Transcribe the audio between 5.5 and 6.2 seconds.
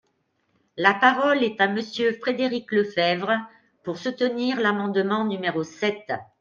sept.